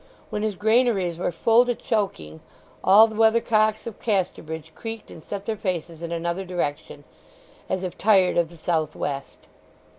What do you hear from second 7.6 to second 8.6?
as if tired of the